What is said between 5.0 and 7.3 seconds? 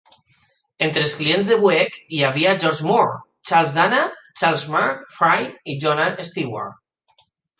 Fry i John A. Stewart.